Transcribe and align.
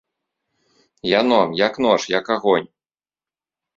Яно, 1.19 1.41
як 1.67 1.73
нож, 1.85 2.01
як 2.19 2.25
агонь! 2.35 2.67